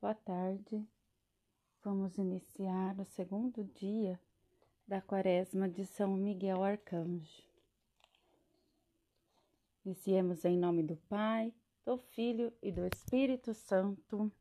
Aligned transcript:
Boa 0.00 0.14
tarde. 0.14 0.82
Vamos 1.84 2.16
iniciar 2.16 2.98
o 2.98 3.04
segundo 3.04 3.62
dia 3.64 4.18
da 4.88 5.02
Quaresma 5.02 5.68
de 5.68 5.84
São 5.84 6.16
Miguel 6.16 6.64
Arcanjo. 6.64 7.42
Iniciemos 9.84 10.42
em 10.46 10.56
nome 10.56 10.82
do 10.82 10.96
Pai, 10.96 11.52
do 11.84 11.98
Filho 11.98 12.50
e 12.62 12.72
do 12.72 12.86
Espírito 12.86 13.52
Santo. 13.52 14.32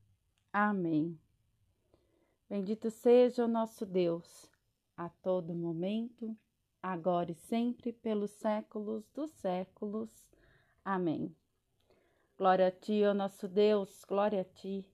Amém. 0.53 1.19
Bendito 2.49 2.89
seja 2.89 3.43
o 3.43 3.49
nosso 3.49 3.85
Deus, 3.85 4.49
a 4.95 5.09
todo 5.09 5.53
momento, 5.53 6.37
agora 6.81 7.31
e 7.31 7.35
sempre, 7.35 7.91
pelos 7.91 8.31
séculos 8.31 9.09
dos 9.09 9.29
séculos. 9.31 10.09
Amém. 10.85 11.35
Glória 12.37 12.67
a 12.67 12.71
ti, 12.71 13.03
ó 13.03 13.13
nosso 13.13 13.45
Deus, 13.45 14.05
glória 14.05 14.39
a 14.39 14.45
ti 14.45 14.89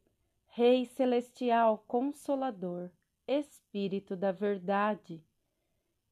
Rei 0.57 0.85
celestial, 0.85 1.83
consolador, 1.85 2.89
Espírito 3.27 4.15
da 4.15 4.31
verdade, 4.31 5.21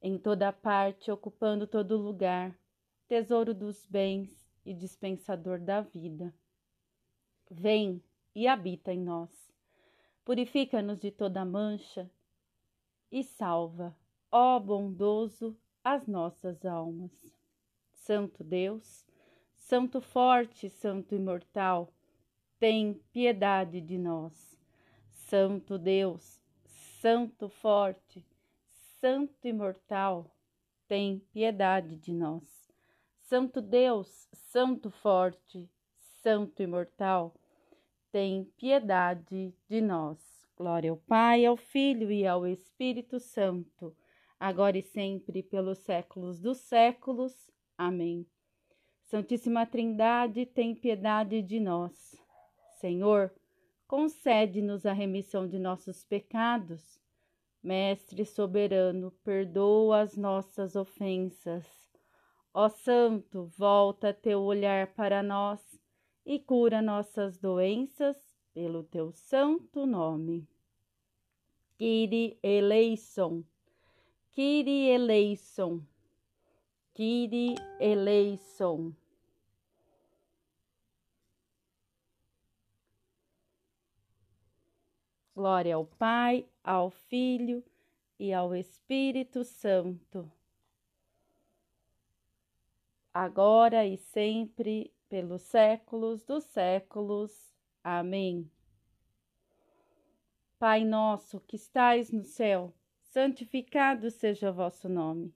em 0.01 0.17
toda 0.17 0.51
parte, 0.51 1.09
ocupando 1.09 1.65
todo 1.65 1.95
lugar, 1.95 2.53
tesouro 3.07 3.53
dos 3.53 3.85
bens 3.85 4.45
e 4.65 4.73
dispensador 4.73 5.59
da 5.59 5.79
vida. 5.79 6.35
Vem 7.49 8.03
e 8.35 8.45
habita 8.45 8.91
em 8.91 8.99
nós, 8.99 9.31
purifica-nos 10.25 10.99
de 10.99 11.09
toda 11.09 11.45
mancha 11.45 12.11
e 13.09 13.23
salva, 13.23 13.95
ó 14.29 14.59
bondoso, 14.59 15.57
as 15.81 16.05
nossas 16.05 16.65
almas. 16.65 17.33
Santo 17.93 18.43
Deus, 18.43 19.05
Santo 19.55 20.01
forte, 20.01 20.69
Santo 20.69 21.15
imortal, 21.15 21.93
tem 22.63 22.93
piedade 23.11 23.81
de 23.81 23.97
nós. 23.97 24.57
Santo 25.11 25.77
Deus, 25.77 26.41
Santo 27.01 27.49
forte, 27.49 28.25
Santo 29.01 29.45
imortal, 29.45 30.33
tem 30.87 31.19
piedade 31.33 31.97
de 31.97 32.13
nós. 32.13 32.71
Santo 33.19 33.61
Deus, 33.61 34.29
Santo 34.31 34.89
forte, 34.89 35.69
Santo 36.21 36.63
imortal, 36.63 37.35
tem 38.13 38.45
piedade 38.55 39.53
de 39.67 39.81
nós. 39.81 40.47
Glória 40.55 40.91
ao 40.91 40.95
Pai, 40.95 41.45
ao 41.45 41.57
Filho 41.57 42.09
e 42.13 42.25
ao 42.25 42.47
Espírito 42.47 43.19
Santo, 43.19 43.93
agora 44.39 44.77
e 44.77 44.81
sempre, 44.81 45.43
pelos 45.43 45.79
séculos 45.79 46.39
dos 46.39 46.59
séculos. 46.59 47.51
Amém. 47.77 48.25
Santíssima 49.01 49.65
Trindade, 49.65 50.45
tem 50.45 50.73
piedade 50.73 51.41
de 51.41 51.59
nós. 51.59 52.22
Senhor, 52.83 53.31
concede-nos 53.87 54.85
a 54.85 54.91
remissão 54.91 55.47
de 55.47 55.57
nossos 55.57 56.03
pecados. 56.03 56.99
Mestre 57.63 58.25
soberano, 58.25 59.09
perdoa 59.23 60.01
as 60.01 60.17
nossas 60.17 60.75
ofensas. 60.75 61.65
Ó 62.53 62.67
Santo, 62.67 63.45
volta 63.57 64.13
teu 64.13 64.41
olhar 64.41 64.87
para 64.95 65.23
nós 65.23 65.79
e 66.25 66.37
cura 66.37 66.81
nossas 66.81 67.37
doenças 67.37 68.17
pelo 68.53 68.83
teu 68.83 69.13
santo 69.13 69.85
nome. 69.85 70.45
Kiri 71.77 72.37
eleison, 72.43 73.45
Kiri 74.33 74.89
eleison, 74.89 75.81
Kiri 76.93 77.55
eleison. 77.79 78.93
Glória 85.35 85.73
ao 85.73 85.85
Pai, 85.85 86.45
ao 86.63 86.91
Filho 86.91 87.63
e 88.19 88.31
ao 88.31 88.55
Espírito 88.55 89.43
Santo, 89.43 90.31
agora 93.11 93.83
e 93.83 93.97
sempre, 93.97 94.93
pelos 95.09 95.41
séculos 95.41 96.23
dos 96.23 96.43
séculos. 96.43 97.51
Amém. 97.83 98.47
Pai 100.59 100.85
nosso 100.85 101.39
que 101.39 101.55
estais 101.55 102.11
no 102.11 102.23
céu, 102.23 102.71
santificado 103.01 104.11
seja 104.11 104.51
o 104.51 104.53
vosso 104.53 104.87
nome. 104.87 105.33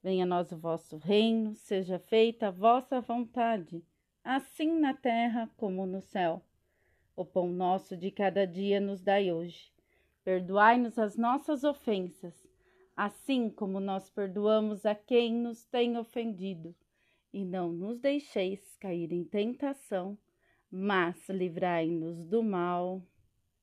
Venha 0.00 0.22
a 0.24 0.26
nós 0.26 0.52
o 0.52 0.56
vosso 0.56 0.98
reino, 0.98 1.56
seja 1.56 1.98
feita 1.98 2.46
a 2.46 2.50
vossa 2.52 3.00
vontade, 3.00 3.84
assim 4.22 4.78
na 4.78 4.94
terra 4.94 5.50
como 5.56 5.84
no 5.84 6.00
céu. 6.00 6.44
O 7.14 7.24
pão 7.24 7.52
nosso 7.52 7.96
de 7.96 8.10
cada 8.10 8.46
dia 8.46 8.80
nos 8.80 9.02
dai 9.02 9.30
hoje. 9.30 9.70
Perdoai-nos 10.24 10.98
as 10.98 11.16
nossas 11.16 11.62
ofensas, 11.62 12.34
assim 12.96 13.50
como 13.50 13.80
nós 13.80 14.08
perdoamos 14.08 14.86
a 14.86 14.94
quem 14.94 15.34
nos 15.34 15.64
tem 15.64 15.98
ofendido. 15.98 16.74
E 17.32 17.44
não 17.44 17.70
nos 17.72 17.98
deixeis 17.98 18.76
cair 18.76 19.12
em 19.12 19.24
tentação, 19.24 20.16
mas 20.70 21.28
livrai-nos 21.28 22.24
do 22.24 22.42
mal. 22.42 23.02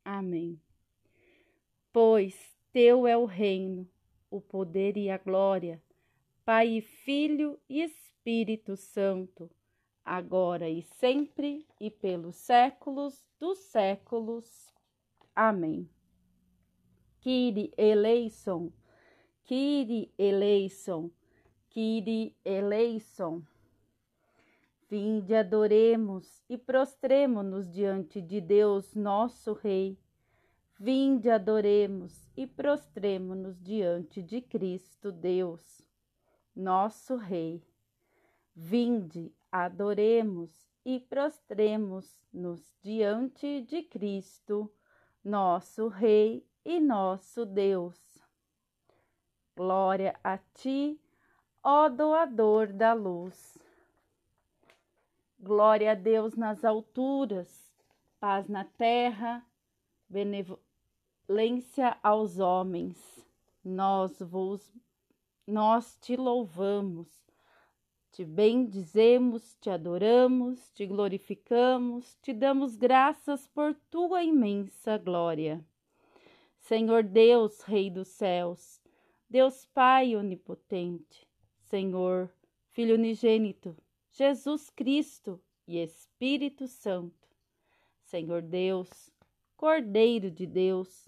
Amém. 0.06 0.60
Pois 1.92 2.56
teu 2.72 3.08
é 3.08 3.18
o 3.18 3.26
reino, 3.26 3.90
o 4.30 4.40
poder 4.40 4.96
e 4.96 5.10
a 5.10 5.18
glória, 5.18 5.82
Pai 6.46 6.68
e 6.68 6.82
Filho 6.82 7.60
e 7.68 7.82
Espírito 7.82 8.76
Santo 8.76 9.50
agora 10.10 10.68
e 10.68 10.82
sempre 10.82 11.68
e 11.80 11.92
pelos 11.92 12.36
séculos 12.36 13.24
dos 13.40 13.60
séculos. 13.60 14.74
Amém. 15.36 15.88
Kiri 17.22 17.72
eleison, 17.78 18.72
Kiri 19.44 20.12
eleison, 20.18 21.12
Kiri 21.70 22.36
eleison. 22.44 23.44
Vinde, 24.90 25.36
adoremos 25.36 26.42
e 26.50 26.58
prostremo-nos 26.58 27.72
diante 27.72 28.20
de 28.20 28.42
Deus, 28.42 28.96
nosso 28.96 29.54
Rei. 29.54 29.96
Vinde, 30.80 31.30
adoremos 31.30 32.28
e 32.36 32.48
prostremo-nos 32.48 33.62
diante 33.62 34.24
de 34.24 34.42
Cristo 34.42 35.12
Deus, 35.12 35.84
nosso 36.56 37.16
Rei. 37.16 37.62
Vinde, 38.56 39.32
adoremos 39.52 40.50
e 40.86 41.00
prostremos-nos 41.00 42.62
diante 42.82 43.62
de 43.62 43.84
Cristo, 43.84 44.72
nosso 45.24 45.88
Rei 45.88 46.46
e 46.64 46.80
nosso 46.80 47.46
Deus. 47.46 48.00
Glória 49.56 50.18
a 50.24 50.38
ti, 50.38 51.00
ó 51.64 51.90
doador 51.90 52.72
da 52.72 52.94
luz. 52.94 53.58
Glória 55.40 55.92
a 55.92 55.96
Deus 55.96 56.36
nas 56.36 56.64
alturas, 56.64 57.74
paz 58.20 58.48
na 58.48 58.66
terra, 58.66 59.46
benevolência 60.08 61.98
aos 62.02 62.40
homens. 62.40 63.26
Nós 63.64 64.20
vos 64.20 64.74
nós 65.46 65.98
te 66.00 66.16
louvamos 66.16 67.29
te 68.20 68.26
bendizemos, 68.26 69.56
te 69.62 69.70
adoramos, 69.70 70.74
te 70.74 70.86
glorificamos, 70.86 72.18
te 72.22 72.34
damos 72.34 72.76
graças 72.76 73.48
por 73.48 73.74
tua 73.90 74.22
imensa 74.22 74.98
glória. 74.98 75.66
Senhor 76.58 77.02
Deus, 77.02 77.62
Rei 77.62 77.90
dos 77.90 78.10
céus, 78.10 78.82
Deus 79.30 79.66
Pai 79.74 80.18
onipotente, 80.18 81.26
Senhor, 81.62 82.30
Filho 82.72 82.96
unigênito, 82.96 83.74
Jesus 84.12 84.70
Cristo 84.70 85.42
e 85.66 85.82
Espírito 85.82 86.68
Santo, 86.68 87.30
Senhor 88.04 88.42
Deus, 88.42 88.90
Cordeiro 89.56 90.30
de 90.30 90.46
Deus, 90.46 91.08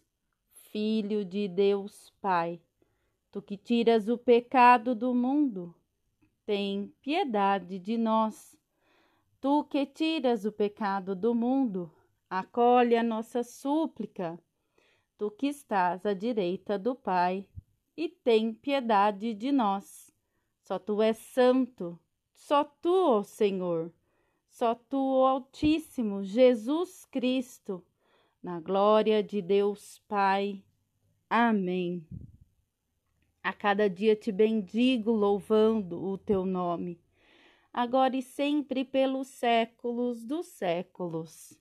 Filho 0.71 1.25
de 1.25 1.49
Deus 1.49 2.13
Pai, 2.21 2.61
tu 3.29 3.41
que 3.41 3.57
tiras 3.57 4.07
o 4.07 4.17
pecado 4.17 4.95
do 4.95 5.13
mundo, 5.13 5.75
tem 6.45 6.93
piedade 7.01 7.79
de 7.79 7.97
nós. 7.97 8.57
Tu 9.39 9.63
que 9.65 9.85
tiras 9.85 10.45
o 10.45 10.51
pecado 10.51 11.15
do 11.15 11.33
mundo, 11.33 11.91
acolhe 12.29 12.95
a 12.95 13.03
nossa 13.03 13.43
súplica. 13.43 14.39
Tu 15.17 15.31
que 15.31 15.47
estás 15.47 16.05
à 16.05 16.13
direita 16.13 16.77
do 16.77 16.95
Pai, 16.95 17.47
e 17.95 18.09
tem 18.09 18.53
piedade 18.53 19.33
de 19.33 19.51
nós. 19.51 20.11
Só 20.61 20.79
tu 20.79 21.01
és 21.01 21.17
santo, 21.17 21.99
só 22.33 22.63
tu, 22.63 22.89
ó 22.89 23.23
Senhor, 23.23 23.91
só 24.49 24.73
tu, 24.73 24.97
ó 24.97 25.27
Altíssimo 25.27 26.23
Jesus 26.23 27.05
Cristo, 27.05 27.83
na 28.41 28.59
glória 28.59 29.21
de 29.21 29.41
Deus 29.41 29.99
Pai. 30.07 30.63
Amém. 31.29 32.05
A 33.43 33.51
cada 33.53 33.89
dia 33.89 34.15
te 34.15 34.31
bendigo, 34.31 35.11
louvando 35.11 35.99
o 36.03 36.15
teu 36.15 36.45
nome, 36.45 37.01
agora 37.73 38.15
e 38.15 38.21
sempre 38.21 38.85
pelos 38.85 39.29
séculos 39.29 40.23
dos 40.23 40.45
séculos. 40.45 41.59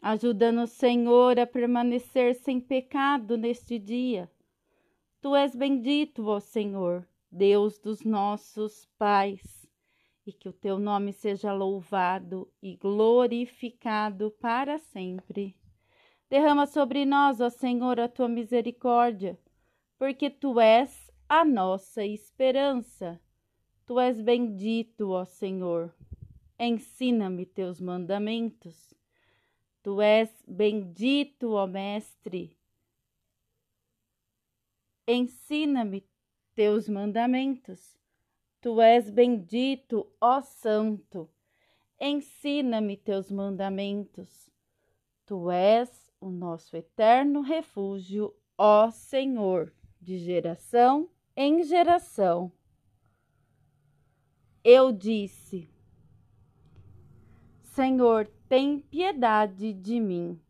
Ajuda-nos, 0.00 0.70
Senhor, 0.70 1.40
a 1.40 1.46
permanecer 1.46 2.36
sem 2.36 2.60
pecado 2.60 3.36
neste 3.36 3.76
dia. 3.76 4.30
Tu 5.20 5.34
és 5.34 5.56
bendito, 5.56 6.28
ó 6.28 6.38
Senhor, 6.38 7.04
Deus 7.28 7.80
dos 7.80 8.04
nossos 8.04 8.86
pais, 8.96 9.66
e 10.24 10.32
que 10.32 10.48
o 10.48 10.52
teu 10.52 10.78
nome 10.78 11.12
seja 11.12 11.52
louvado 11.52 12.48
e 12.62 12.76
glorificado 12.76 14.30
para 14.30 14.78
sempre. 14.78 15.56
Derrama 16.30 16.66
sobre 16.66 17.04
nós, 17.04 17.40
ó 17.40 17.50
Senhor, 17.50 17.98
a 17.98 18.08
tua 18.08 18.28
misericórdia, 18.28 19.36
porque 19.98 20.30
tu 20.30 20.60
és 20.60 21.10
a 21.28 21.44
nossa 21.44 22.04
esperança. 22.04 23.20
Tu 23.86 23.98
és 24.00 24.20
bendito, 24.20 25.10
ó 25.10 25.24
Senhor. 25.24 25.94
Ensina-me 26.58 27.46
teus 27.46 27.80
mandamentos. 27.80 28.94
Tu 29.82 30.00
és 30.02 30.30
bendito, 30.46 31.52
ó 31.52 31.66
Mestre. 31.66 32.56
Ensina-me 35.06 36.02
teus 36.54 36.88
mandamentos. 36.88 37.96
Tu 38.60 38.80
és 38.80 39.10
bendito, 39.10 40.10
ó 40.20 40.40
Santo. 40.40 41.30
Ensina-me 42.00 42.96
teus 42.96 43.30
mandamentos. 43.30 44.50
Tu 45.24 45.50
és 45.50 46.10
o 46.20 46.30
nosso 46.30 46.76
eterno 46.76 47.42
refúgio, 47.42 48.34
ó 48.58 48.90
Senhor, 48.90 49.72
de 50.00 50.18
geração 50.18 51.08
em 51.36 51.62
geração. 51.62 52.50
Eu 54.64 54.90
disse: 54.90 55.68
Senhor, 57.60 58.26
tem 58.48 58.80
piedade 58.80 59.72
de 59.72 60.00
mim. 60.00 60.40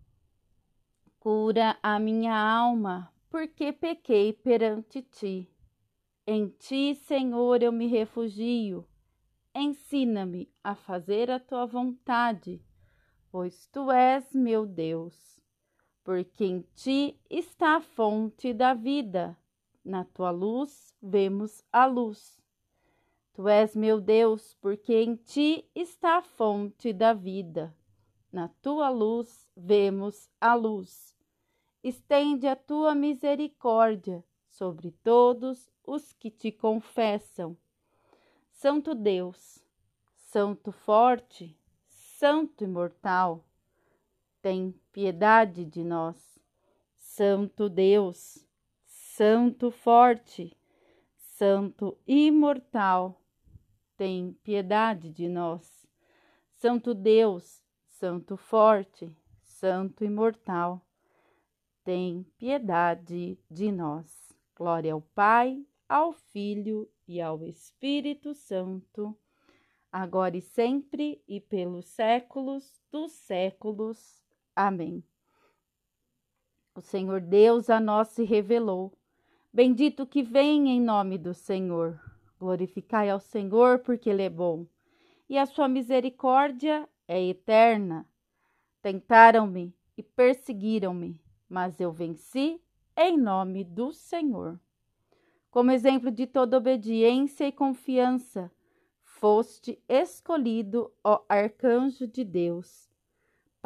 Cura 1.18 1.76
a 1.82 1.98
minha 1.98 2.34
alma, 2.34 3.12
porque 3.28 3.72
pequei 3.72 4.32
perante 4.32 5.02
ti. 5.02 5.50
Em 6.26 6.48
ti, 6.48 6.94
Senhor, 6.94 7.62
eu 7.62 7.72
me 7.72 7.86
refugio. 7.86 8.86
Ensina-me 9.54 10.52
a 10.62 10.74
fazer 10.74 11.30
a 11.30 11.40
tua 11.40 11.66
vontade, 11.66 12.62
pois 13.30 13.66
tu 13.68 13.90
és 13.90 14.32
meu 14.34 14.66
Deus. 14.66 15.35
Porque 16.06 16.44
em 16.44 16.60
ti 16.72 17.18
está 17.28 17.78
a 17.78 17.80
fonte 17.80 18.54
da 18.54 18.74
vida. 18.74 19.36
Na 19.84 20.04
tua 20.04 20.30
luz 20.30 20.94
vemos 21.02 21.64
a 21.72 21.84
luz. 21.84 22.40
Tu 23.34 23.48
és 23.48 23.74
meu 23.74 24.00
Deus, 24.00 24.56
porque 24.60 24.94
em 24.94 25.16
ti 25.16 25.68
está 25.74 26.18
a 26.18 26.22
fonte 26.22 26.92
da 26.92 27.12
vida. 27.12 27.76
Na 28.30 28.46
tua 28.62 28.88
luz 28.88 29.48
vemos 29.56 30.30
a 30.40 30.54
luz. 30.54 31.12
Estende 31.82 32.46
a 32.46 32.54
tua 32.54 32.94
misericórdia 32.94 34.24
sobre 34.48 34.92
todos 35.02 35.68
os 35.84 36.12
que 36.12 36.30
te 36.30 36.52
confessam. 36.52 37.56
Santo 38.52 38.94
Deus, 38.94 39.60
Santo 40.14 40.70
forte, 40.70 41.58
Santo 41.88 42.62
imortal, 42.62 43.44
tem 44.46 44.72
piedade 44.92 45.64
de 45.64 45.82
nós. 45.82 46.38
Santo 46.94 47.68
Deus, 47.68 48.46
Santo 48.84 49.72
forte, 49.72 50.56
Santo 51.16 51.98
imortal, 52.06 53.20
tem 53.96 54.34
piedade 54.44 55.10
de 55.10 55.26
nós. 55.26 55.84
Santo 56.54 56.94
Deus, 56.94 57.60
Santo 57.88 58.36
forte, 58.36 59.12
Santo 59.42 60.04
imortal, 60.04 60.80
tem 61.82 62.22
piedade 62.38 63.36
de 63.50 63.72
nós. 63.72 64.32
Glória 64.54 64.92
ao 64.92 65.00
Pai, 65.00 65.66
ao 65.88 66.12
Filho 66.12 66.88
e 67.08 67.20
ao 67.20 67.44
Espírito 67.44 68.32
Santo, 68.32 69.18
agora 69.90 70.36
e 70.36 70.40
sempre 70.40 71.20
e 71.26 71.40
pelos 71.40 71.86
séculos 71.86 72.80
dos 72.92 73.10
séculos. 73.10 74.24
Amém. 74.56 75.04
O 76.74 76.80
Senhor 76.80 77.20
Deus 77.20 77.68
a 77.68 77.78
nós 77.78 78.08
se 78.08 78.24
revelou. 78.24 78.90
Bendito 79.52 80.06
que 80.06 80.22
vem 80.22 80.70
em 80.70 80.80
nome 80.80 81.18
do 81.18 81.34
Senhor. 81.34 82.00
Glorificai 82.38 83.10
ao 83.10 83.20
Senhor, 83.20 83.80
porque 83.80 84.08
Ele 84.08 84.22
é 84.22 84.30
bom, 84.30 84.66
e 85.28 85.36
a 85.36 85.44
sua 85.44 85.68
misericórdia 85.68 86.88
é 87.06 87.22
eterna. 87.22 88.06
Tentaram-me 88.80 89.74
e 89.96 90.02
perseguiram-me, 90.02 91.20
mas 91.48 91.78
eu 91.78 91.92
venci 91.92 92.60
em 92.96 93.18
nome 93.18 93.62
do 93.62 93.92
Senhor. 93.92 94.58
Como 95.50 95.70
exemplo 95.70 96.10
de 96.10 96.26
toda 96.26 96.58
obediência 96.58 97.46
e 97.46 97.52
confiança, 97.52 98.50
foste 99.02 99.82
escolhido, 99.88 100.92
ó 101.02 101.22
arcanjo 101.28 102.06
de 102.06 102.22
Deus, 102.22 102.90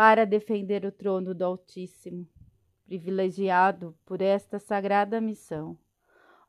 para 0.01 0.25
defender 0.25 0.87
o 0.87 0.91
trono 0.91 1.35
do 1.35 1.45
Altíssimo, 1.45 2.27
privilegiado 2.87 3.95
por 4.07 4.23
esta 4.23 4.59
sagrada 4.59 5.21
missão. 5.21 5.77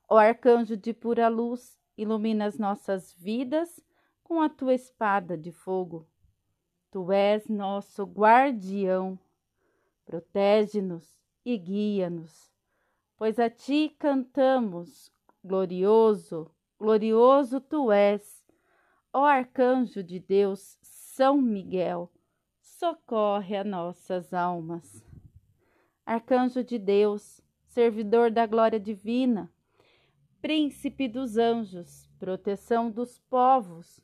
Ó 0.07 0.17
arcanjo 0.17 0.77
de 0.77 0.93
pura 0.93 1.27
luz, 1.27 1.77
ilumina 1.97 2.45
as 2.45 2.57
nossas 2.57 3.11
vidas 3.11 3.83
com 4.23 4.39
a 4.39 4.47
tua 4.47 4.73
espada 4.73 5.37
de 5.37 5.51
fogo. 5.51 6.07
Tu 6.91 7.11
és 7.11 7.45
nosso 7.49 8.05
guardião, 8.05 9.19
protege-nos 10.05 11.19
e 11.43 11.57
guia-nos, 11.57 12.53
pois 13.17 13.37
a 13.37 13.49
ti 13.49 13.93
cantamos, 13.99 15.11
glorioso, 15.43 16.49
glorioso 16.79 17.59
tu 17.59 17.91
és, 17.91 18.45
ó 19.11 19.25
arcanjo 19.25 20.01
de 20.01 20.21
Deus, 20.21 20.77
São 20.81 21.41
Miguel, 21.41 22.09
socorre 22.61 23.57
a 23.57 23.63
nossas 23.63 24.33
almas. 24.33 25.03
Arcanjo 26.05 26.63
de 26.63 26.79
Deus, 26.79 27.41
servidor 27.65 28.31
da 28.31 28.45
glória 28.45 28.79
divina, 28.79 29.51
príncipe 30.41 31.07
dos 31.07 31.37
anjos, 31.37 32.09
proteção 32.17 32.89
dos 32.89 33.19
povos, 33.19 33.99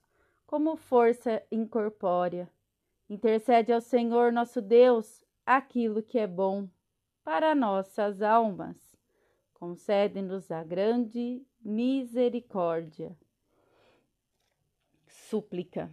como 0.45 0.75
força 0.75 1.41
incorpórea, 1.51 2.49
Intercede 3.09 3.71
ao 3.71 3.79
Senhor 3.79 4.33
nosso 4.33 4.61
Deus 4.61 5.23
aquilo 5.45 6.03
que 6.03 6.19
é 6.19 6.27
bom 6.27 6.67
para 7.23 7.55
nossas 7.55 8.21
almas. 8.21 8.97
Concede-nos 9.53 10.51
a 10.51 10.61
grande 10.61 11.41
misericórdia. 11.61 13.17
Súplica. 15.07 15.89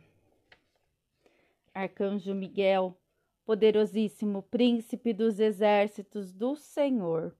Arcanjo 1.76 2.32
Miguel, 2.36 2.96
poderosíssimo 3.44 4.44
príncipe 4.44 5.12
dos 5.12 5.40
exércitos 5.40 6.32
do 6.32 6.54
Senhor, 6.54 7.36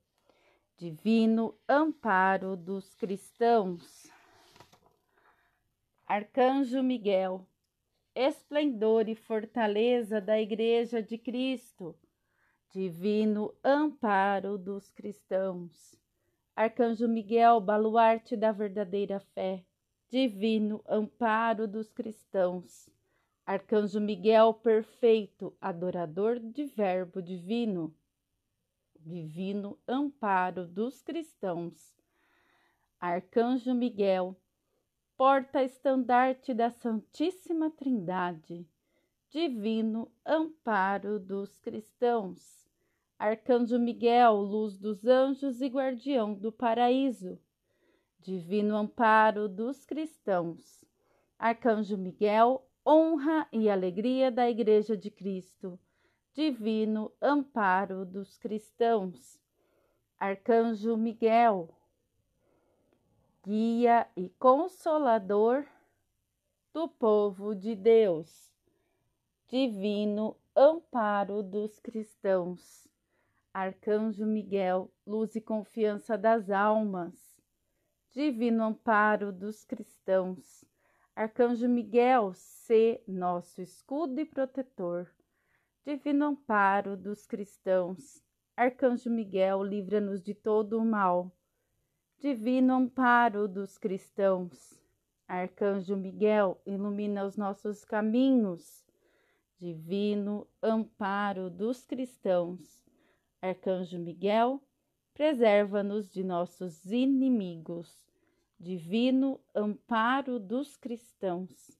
divino 0.76 1.56
amparo 1.68 2.56
dos 2.56 2.96
cristãos. 2.96 4.10
Arcanjo 6.04 6.82
Miguel, 6.82 7.46
esplendor 8.12 9.08
e 9.08 9.14
fortaleza 9.14 10.20
da 10.20 10.40
Igreja 10.40 11.00
de 11.00 11.16
Cristo, 11.16 11.96
divino 12.72 13.54
amparo 13.62 14.58
dos 14.58 14.90
cristãos. 14.90 15.94
Arcanjo 16.56 17.06
Miguel, 17.06 17.60
baluarte 17.60 18.36
da 18.36 18.50
verdadeira 18.50 19.20
fé, 19.20 19.64
divino 20.08 20.82
amparo 20.88 21.68
dos 21.68 21.92
cristãos. 21.92 22.92
Arcanjo 23.46 24.00
Miguel, 24.00 24.54
perfeito, 24.54 25.54
adorador 25.60 26.40
de 26.40 26.64
Verbo 26.64 27.20
divino, 27.20 27.94
divino 28.98 29.78
amparo 29.86 30.66
dos 30.66 31.02
cristãos. 31.02 31.94
Arcanjo 32.98 33.74
Miguel, 33.74 34.34
porta-estandarte 35.14 36.54
da 36.54 36.70
Santíssima 36.70 37.70
Trindade, 37.70 38.66
divino 39.28 40.10
amparo 40.24 41.20
dos 41.20 41.58
cristãos, 41.58 42.66
Arcanjo 43.18 43.78
Miguel, 43.78 44.36
luz 44.36 44.78
dos 44.78 45.04
anjos 45.04 45.60
e 45.60 45.66
guardião 45.66 46.32
do 46.32 46.50
paraíso, 46.50 47.38
divino 48.20 48.74
amparo 48.74 49.50
dos 49.50 49.84
cristãos, 49.84 50.82
Arcanjo 51.38 51.98
Miguel, 51.98 52.66
honra 52.86 53.48
e 53.50 53.70
alegria 53.70 54.30
da 54.30 54.48
Igreja 54.48 54.96
de 54.96 55.10
Cristo, 55.10 55.78
divino 56.34 57.10
amparo 57.20 58.04
dos 58.04 58.36
cristãos, 58.36 59.40
Arcanjo 60.18 60.96
Miguel, 60.96 61.68
guia 63.42 64.06
e 64.16 64.28
consolador 64.38 65.66
do 66.74 66.86
povo 66.86 67.54
de 67.54 67.74
Deus, 67.74 68.52
divino 69.48 70.36
amparo 70.54 71.42
dos 71.42 71.78
cristãos. 71.78 72.86
Arcanjo 73.52 74.26
Miguel, 74.26 74.90
luz 75.06 75.36
e 75.36 75.40
confiança 75.40 76.18
das 76.18 76.50
almas. 76.50 77.14
Divino 78.10 78.64
amparo 78.64 79.32
dos 79.32 79.64
cristãos. 79.64 80.64
Arcanjo 81.16 81.68
Miguel, 81.68 82.32
se 82.34 83.00
nosso 83.06 83.62
escudo 83.62 84.20
e 84.20 84.24
protetor. 84.24 85.08
Divino 85.86 86.26
amparo 86.26 86.96
dos 86.96 87.24
cristãos. 87.24 88.20
Arcanjo 88.56 89.08
Miguel, 89.08 89.62
livra-nos 89.62 90.20
de 90.20 90.34
todo 90.34 90.76
o 90.76 90.84
mal. 90.84 91.30
Divino 92.18 92.74
amparo 92.74 93.46
dos 93.46 93.78
cristãos. 93.78 94.82
Arcanjo 95.28 95.96
Miguel, 95.96 96.60
ilumina 96.66 97.24
os 97.24 97.36
nossos 97.36 97.84
caminhos. 97.84 98.84
Divino 99.56 100.48
amparo 100.60 101.48
dos 101.48 101.86
cristãos. 101.86 102.84
Arcanjo 103.40 104.00
Miguel, 104.00 104.60
preserva-nos 105.14 106.10
de 106.10 106.24
nossos 106.24 106.84
inimigos. 106.86 108.04
Divino 108.64 109.38
amparo 109.54 110.40
dos 110.40 110.74
cristãos. 110.74 111.70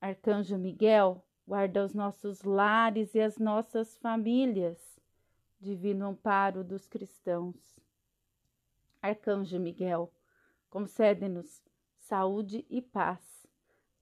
Arcanjo 0.00 0.58
Miguel, 0.58 1.24
guarda 1.46 1.84
os 1.84 1.94
nossos 1.94 2.42
lares 2.42 3.14
e 3.14 3.20
as 3.20 3.38
nossas 3.38 3.96
famílias 3.98 4.98
divino 5.60 6.06
amparo 6.06 6.64
dos 6.64 6.88
cristãos. 6.88 7.54
Arcanjo 9.00 9.60
Miguel, 9.60 10.12
concede-nos 10.68 11.62
saúde 12.00 12.66
e 12.68 12.82
paz, 12.82 13.46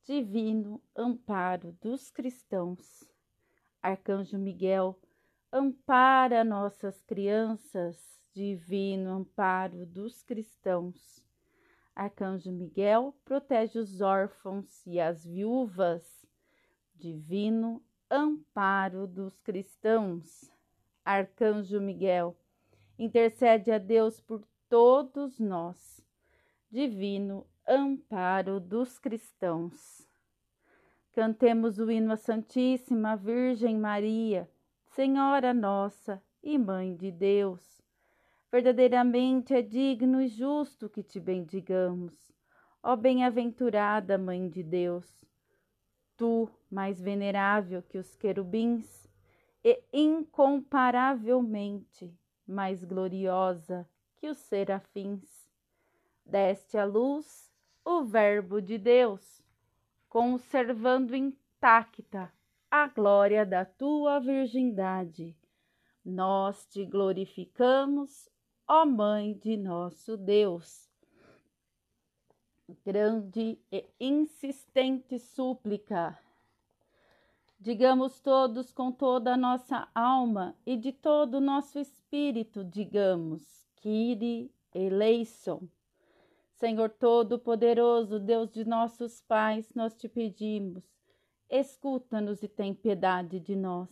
divino 0.02 0.82
amparo 0.96 1.72
dos 1.82 2.10
cristãos. 2.10 3.04
Arcanjo 3.82 4.38
Miguel, 4.38 4.98
ampara 5.52 6.42
nossas 6.42 6.98
crianças, 7.02 7.98
divino 8.32 9.10
amparo 9.10 9.84
dos 9.84 10.22
cristãos. 10.22 11.25
Arcanjo 11.96 12.52
Miguel, 12.52 13.14
protege 13.24 13.78
os 13.78 14.02
órfãos 14.02 14.86
e 14.86 15.00
as 15.00 15.24
viúvas, 15.24 16.26
divino 16.94 17.82
amparo 18.10 19.06
dos 19.06 19.40
cristãos. 19.40 20.52
Arcanjo 21.02 21.80
Miguel, 21.80 22.36
intercede 22.98 23.72
a 23.72 23.78
Deus 23.78 24.20
por 24.20 24.46
todos 24.68 25.40
nós. 25.40 26.04
Divino 26.70 27.46
amparo 27.66 28.60
dos 28.60 28.98
cristãos. 28.98 30.06
Cantemos 31.12 31.78
o 31.78 31.90
hino 31.90 32.12
à 32.12 32.16
Santíssima 32.18 33.16
Virgem 33.16 33.78
Maria, 33.78 34.50
Senhora 34.88 35.54
nossa 35.54 36.22
e 36.42 36.58
Mãe 36.58 36.94
de 36.94 37.10
Deus. 37.10 37.85
Verdadeiramente 38.56 39.52
é 39.52 39.60
digno 39.60 40.18
e 40.18 40.28
justo 40.28 40.88
que 40.88 41.02
te 41.02 41.20
bendigamos, 41.20 42.14
ó 42.82 42.96
bem-aventurada 42.96 44.16
Mãe 44.16 44.48
de 44.48 44.62
Deus. 44.62 45.06
Tu, 46.16 46.48
mais 46.70 46.98
venerável 46.98 47.82
que 47.82 47.98
os 47.98 48.16
querubins, 48.16 49.06
e 49.62 49.78
incomparavelmente 49.92 52.10
mais 52.46 52.82
gloriosa 52.82 53.86
que 54.16 54.26
os 54.26 54.38
serafins. 54.38 55.50
Deste 56.24 56.78
à 56.78 56.84
luz 56.86 57.52
o 57.84 58.04
Verbo 58.04 58.62
de 58.62 58.78
Deus, 58.78 59.42
conservando 60.08 61.14
intacta 61.14 62.32
a 62.70 62.88
glória 62.88 63.44
da 63.44 63.66
tua 63.66 64.18
virgindade. 64.18 65.36
Nós 66.02 66.64
te 66.64 66.86
glorificamos, 66.86 68.34
ó 68.66 68.84
Mãe 68.84 69.34
de 69.34 69.56
nosso 69.56 70.16
Deus. 70.16 70.88
Grande 72.84 73.58
e 73.70 73.88
insistente 74.00 75.18
súplica 75.18 76.18
Digamos 77.58 78.20
todos 78.20 78.70
com 78.70 78.92
toda 78.92 79.32
a 79.32 79.36
nossa 79.36 79.88
alma 79.94 80.54
e 80.64 80.76
de 80.76 80.92
todo 80.92 81.36
o 81.36 81.40
nosso 81.40 81.78
espírito, 81.78 82.62
digamos, 82.62 83.66
Kyrie 83.76 84.52
eleison. 84.74 85.66
Senhor 86.52 86.90
Todo-Poderoso, 86.90 88.20
Deus 88.20 88.50
de 88.50 88.64
nossos 88.64 89.20
pais, 89.22 89.74
nós 89.74 89.94
te 89.94 90.08
pedimos, 90.08 90.84
escuta-nos 91.50 92.42
e 92.42 92.48
tem 92.48 92.74
piedade 92.74 93.40
de 93.40 93.56
nós. 93.56 93.90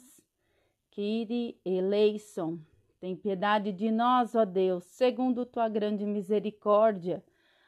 Kyrie 0.91 1.59
eleison, 1.65 2.61
tem 3.05 3.15
piedade 3.15 3.71
de 3.71 3.91
nós, 3.91 4.35
ó 4.35 4.47
Deus, 4.47 4.83
segundo 4.85 5.45
tua 5.45 5.69
grande 5.69 6.07
misericórdia. 6.07 7.23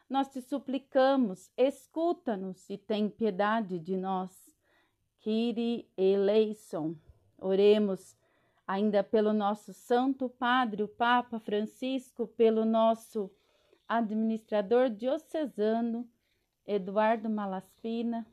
Nós 0.09 0.29
te 0.29 0.41
suplicamos, 0.41 1.53
escuta-nos 1.59 2.71
e 2.71 2.79
tem 2.79 3.11
piedade 3.11 3.79
de 3.79 3.99
nós. 3.99 4.31
Kyrie 5.21 5.87
eleison. 5.95 6.97
Oremos 7.37 8.17
ainda 8.67 9.05
pelo 9.05 9.35
nosso 9.35 9.75
Santo 9.75 10.27
Padre, 10.27 10.83
o 10.83 10.89
Papa 10.89 11.39
Francisco, 11.39 12.27
pelo 12.27 12.65
nosso 12.65 13.31
administrador 13.87 14.89
diocesano, 14.89 16.09
Eduardo 16.67 17.29
Malaspina, 17.29 18.27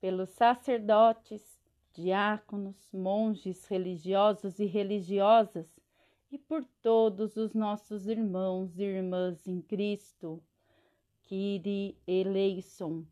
pelos 0.00 0.30
sacerdotes, 0.30 1.51
diáconos, 1.92 2.90
monges 2.92 3.66
religiosos 3.66 4.58
e 4.58 4.64
religiosas, 4.64 5.66
e 6.30 6.38
por 6.38 6.64
todos 6.80 7.36
os 7.36 7.52
nossos 7.52 8.06
irmãos 8.06 8.78
e 8.78 8.82
irmãs 8.82 9.46
em 9.46 9.60
Cristo. 9.60 10.42
Kyrie 11.22 11.96
eleison. 12.06 13.04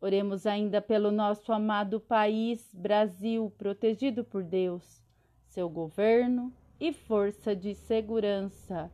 Oremos 0.00 0.46
ainda 0.46 0.80
pelo 0.80 1.10
nosso 1.10 1.52
amado 1.52 1.98
país, 1.98 2.72
Brasil, 2.72 3.52
protegido 3.58 4.22
por 4.22 4.44
Deus, 4.44 5.02
seu 5.46 5.68
governo 5.68 6.52
e 6.78 6.92
força 6.92 7.56
de 7.56 7.74
segurança. 7.74 8.92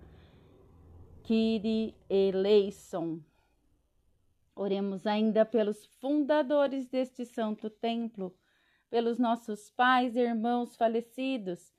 Kyrie 1.25 1.95
eleison. 2.09 3.21
Oremos 4.57 5.07
ainda 5.07 5.45
pelos 5.45 5.85
fundadores 6.01 6.87
deste 6.87 7.25
santo 7.27 7.69
templo, 7.69 8.33
pelos 8.91 9.19
nossos 9.19 9.71
pais 9.71 10.17
e 10.17 10.21
irmãos 10.21 10.77
falecidos, 10.77 11.73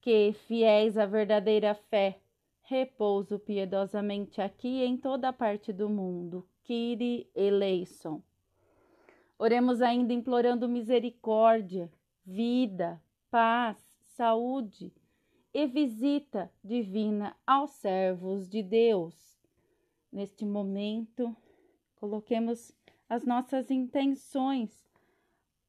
que, 0.00 0.32
fiéis 0.46 0.96
à 0.96 1.06
verdadeira 1.06 1.74
fé, 1.74 2.20
repouso 2.62 3.38
piedosamente 3.38 4.40
aqui 4.40 4.82
em 4.82 4.96
toda 4.96 5.32
parte 5.32 5.72
do 5.72 5.88
mundo. 5.88 6.46
Kyrie 6.64 7.30
eleison. 7.34 8.22
Oremos 9.38 9.80
ainda 9.80 10.12
implorando 10.12 10.68
misericórdia, 10.68 11.90
vida, 12.26 13.00
paz, 13.30 13.78
saúde 14.04 14.92
e 15.54 15.66
visita 15.66 16.50
divina 16.62 17.34
aos 17.46 17.70
servos 17.70 18.48
de 18.48 18.62
Deus. 18.62 19.38
Neste 20.12 20.44
momento, 20.44 21.34
coloquemos 21.96 22.72
as 23.08 23.24
nossas 23.24 23.70
intenções 23.70 24.87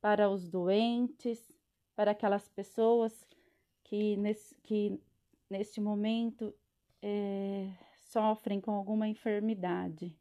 para 0.02 0.30
os 0.30 0.48
doentes, 0.48 1.52
para 1.96 2.12
aquelas 2.12 2.48
pessoas 2.48 3.28
que 3.84 4.16
nesse, 4.18 4.56
que 4.64 5.00
neste 5.50 5.82
momento 5.82 6.54
é, 7.02 7.72
sofrem 7.96 8.62
com 8.62 8.72
alguma 8.72 9.08
enfermidade. 9.08 10.16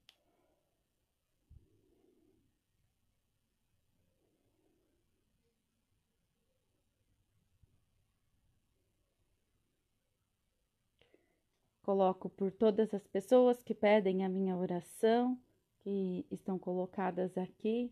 Coloco 11.82 12.28
por 12.28 12.52
todas 12.52 12.92
as 12.92 13.06
pessoas 13.06 13.62
que 13.62 13.74
pedem 13.74 14.22
a 14.22 14.28
minha 14.28 14.54
oração, 14.56 15.40
que 15.78 16.26
estão 16.30 16.58
colocadas 16.58 17.38
aqui 17.38 17.90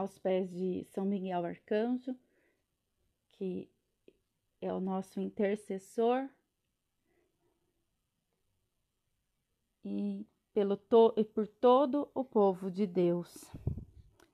aos 0.00 0.18
pés 0.18 0.50
de 0.50 0.82
São 0.84 1.04
Miguel 1.04 1.44
Arcanjo, 1.44 2.16
que 3.32 3.68
é 4.60 4.72
o 4.72 4.80
nosso 4.80 5.20
intercessor. 5.20 6.28
E, 9.84 10.26
pelo 10.52 10.76
to 10.76 11.14
e 11.16 11.24
por 11.24 11.46
todo 11.46 12.10
o 12.14 12.24
povo 12.24 12.70
de 12.70 12.86
Deus, 12.86 13.50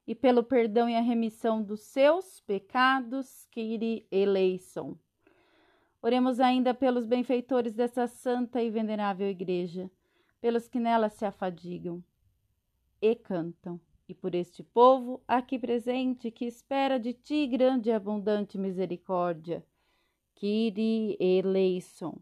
e 0.07 0.15
pelo 0.15 0.43
perdão 0.43 0.89
e 0.89 0.97
a 0.97 1.01
remissão 1.01 1.63
dos 1.63 1.81
seus 1.81 2.41
pecados, 2.41 3.47
que 3.51 4.07
eleição. 4.11 4.99
Oremos 6.03 6.41
ainda 6.41 6.75
pelos 6.75 7.07
benfeitores 7.07 7.75
dessa 7.75 8.07
santa 8.07 8.63
e 8.63 8.71
venerável 8.71 9.29
Igreja, 9.29 9.91
pelos 10.41 10.69
que 10.69 10.79
nela 10.79 11.09
se 11.09 11.25
afadigam 11.25 12.03
e 13.01 13.15
cantam. 13.15 13.81
E 14.09 14.15
por 14.15 14.35
este 14.35 14.63
povo 14.63 15.23
aqui 15.27 15.59
presente 15.59 16.31
que 16.31 16.45
espera 16.45 16.99
de 16.99 17.13
ti 17.13 17.47
grande 17.47 17.91
e 17.91 17.93
abundante 17.93 18.57
misericórdia. 18.57 19.65
Kyrie 20.35 21.17
eleison. 21.19 22.19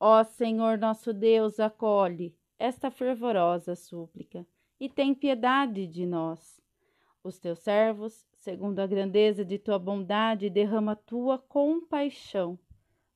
Ó 0.00 0.24
Senhor 0.24 0.78
nosso 0.78 1.12
Deus, 1.12 1.60
acolhe 1.60 2.34
esta 2.58 2.90
fervorosa 2.90 3.76
súplica 3.76 4.46
e 4.80 4.88
tem 4.88 5.14
piedade 5.14 5.86
de 5.86 6.04
nós. 6.06 6.60
Os 7.22 7.38
teus 7.38 7.60
servos, 7.60 8.26
segundo 8.36 8.80
a 8.80 8.86
grandeza 8.86 9.44
de 9.44 9.58
tua 9.58 9.78
bondade, 9.78 10.50
derrama 10.50 10.96
tua 10.96 11.38
compaixão 11.38 12.58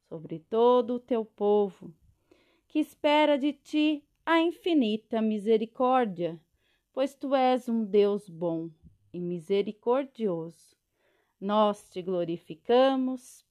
sobre 0.08 0.38
todo 0.38 0.94
o 0.94 1.00
teu 1.00 1.22
povo, 1.24 1.94
que 2.66 2.78
espera 2.78 3.38
de 3.38 3.52
ti 3.52 4.02
a 4.24 4.40
infinita 4.40 5.20
misericórdia 5.20 6.40
pois 6.98 7.14
tu 7.14 7.32
és 7.32 7.68
um 7.68 7.84
Deus 7.84 8.28
bom 8.28 8.68
e 9.12 9.20
misericordioso. 9.20 10.76
Nós 11.40 11.88
te 11.88 12.02
glorificamos, 12.02 13.46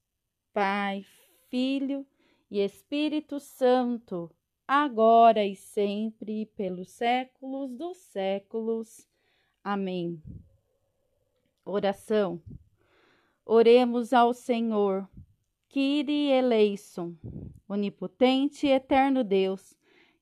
Pai, 0.52 1.06
Filho 1.50 2.06
e 2.52 2.60
Espírito 2.60 3.40
Santo, 3.40 4.30
agora 4.68 5.46
e 5.46 5.56
sempre, 5.56 6.48
pelos 6.58 6.90
séculos 6.90 7.72
dos 7.72 7.96
séculos. 7.96 9.08
Amém. 9.64 10.22
Oração. 11.64 12.42
Oremos 13.46 14.12
ao 14.12 14.34
Senhor, 14.34 15.08
Kyrie 15.70 16.32
eleison, 16.32 17.16
onipotente 17.66 18.68
e 18.68 18.72
eterno 18.72 19.24
Deus 19.24 19.74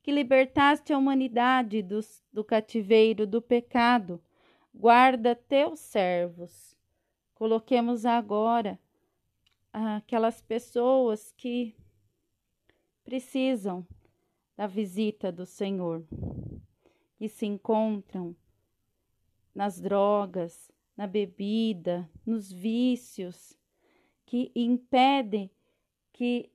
que 0.06 0.12
libertaste 0.12 0.94
a 0.94 1.00
humanidade 1.00 1.82
do, 1.82 2.00
do 2.32 2.44
cativeiro 2.44 3.26
do 3.26 3.42
pecado, 3.42 4.22
guarda 4.72 5.34
teus 5.34 5.80
servos. 5.80 6.78
Coloquemos 7.34 8.06
agora 8.06 8.80
aquelas 9.74 10.44
pessoas 10.44 11.32
que 11.32 11.76
precisam 13.04 13.84
da 14.56 14.68
visita 14.68 15.32
do 15.32 15.44
Senhor, 15.44 16.06
que 17.18 17.28
se 17.28 17.48
encontram 17.48 18.36
nas 19.56 19.82
drogas, 19.82 20.72
na 20.96 21.08
bebida, 21.08 22.08
nos 22.24 22.52
vícios, 22.52 23.58
que 24.24 24.52
impedem 24.56 25.50
que 26.14 26.52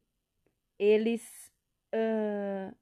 eles 0.78 1.50
uh, 1.92 2.72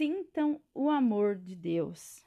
sintam 0.00 0.58
o 0.74 0.88
amor 0.88 1.36
de 1.36 1.54
Deus. 1.54 2.26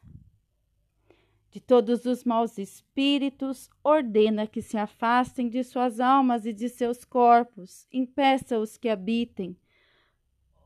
De 1.50 1.60
todos 1.60 2.06
os 2.06 2.24
maus 2.24 2.60
espíritos, 2.60 3.68
ordena 3.84 4.46
que 4.46 4.62
se 4.62 4.78
afastem 4.78 5.50
de 5.50 5.64
suas 5.64 6.00
almas 6.00 6.46
e 6.46 6.54
de 6.54 6.70
seus 6.70 7.04
corpos, 7.04 7.88
impeça-os 7.92 8.78
que 8.78 8.90
habitem 8.90 9.58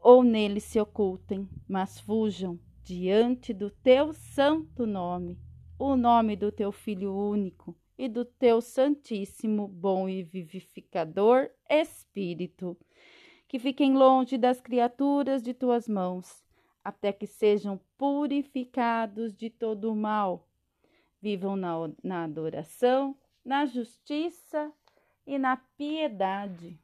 ou 0.02 0.22
neles 0.22 0.66
se 0.66 0.82
ocultem, 0.82 1.48
mas 1.66 1.98
fujam 1.98 2.60
diante 2.84 3.54
do 3.54 3.70
teu 3.70 4.12
santo 4.12 4.86
nome, 4.86 5.40
o 5.80 5.96
nome 5.96 6.36
do 6.36 6.52
teu 6.52 6.74
Filho 6.74 7.16
único 7.16 7.74
e 7.98 8.10
do 8.10 8.26
teu 8.26 8.60
Santíssimo, 8.60 9.66
bom 9.66 10.10
e 10.10 10.24
vivificador 10.24 11.50
Espírito. 11.70 12.78
Que 13.48 13.60
fiquem 13.60 13.94
longe 13.94 14.38
das 14.38 14.60
criaturas 14.60 15.42
de 15.42 15.54
tuas 15.54 15.88
mãos 15.88 16.46
até 16.88 17.12
que 17.12 17.28
sejam 17.28 17.78
purificados 17.98 19.36
de 19.36 19.50
todo 19.50 19.92
o 19.92 19.96
mal. 19.96 20.48
Vivam 21.22 21.58
na, 21.58 21.74
na 22.02 22.24
adoração, 22.24 23.14
na 23.44 23.66
justiça 23.66 24.72
e 25.26 25.38
na 25.38 25.58
piedade. 25.58 26.80